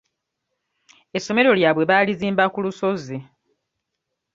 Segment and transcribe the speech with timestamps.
[1.17, 3.17] Essomero lyabwe baalizimba ku lusozi.